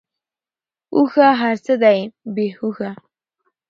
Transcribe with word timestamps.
اوښه! 0.95 1.27
هرڅه 1.41 1.73
دی 1.83 1.99
بی 2.33 2.45
هوښه. 2.57 2.91